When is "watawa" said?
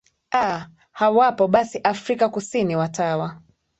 2.75-3.41